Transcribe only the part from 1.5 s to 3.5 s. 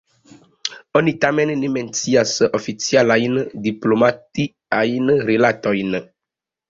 ne mencias oficialajn